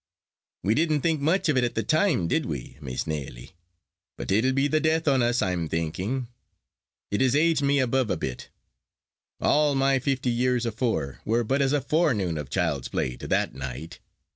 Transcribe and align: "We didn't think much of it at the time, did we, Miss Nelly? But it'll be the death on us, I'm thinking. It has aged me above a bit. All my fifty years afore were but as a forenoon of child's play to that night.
"We 0.63 0.73
didn't 0.73 1.01
think 1.01 1.21
much 1.21 1.47
of 1.47 1.57
it 1.57 1.63
at 1.63 1.75
the 1.75 1.83
time, 1.83 2.27
did 2.27 2.47
we, 2.47 2.75
Miss 2.81 3.05
Nelly? 3.05 3.51
But 4.17 4.31
it'll 4.31 4.51
be 4.51 4.67
the 4.67 4.79
death 4.79 5.07
on 5.07 5.21
us, 5.21 5.43
I'm 5.43 5.69
thinking. 5.69 6.27
It 7.11 7.21
has 7.21 7.35
aged 7.35 7.61
me 7.61 7.77
above 7.77 8.09
a 8.09 8.17
bit. 8.17 8.49
All 9.39 9.75
my 9.75 9.99
fifty 9.99 10.31
years 10.31 10.65
afore 10.65 11.21
were 11.23 11.43
but 11.43 11.61
as 11.61 11.71
a 11.71 11.81
forenoon 11.81 12.39
of 12.39 12.49
child's 12.49 12.87
play 12.87 13.15
to 13.17 13.27
that 13.27 13.53
night. 13.53 13.99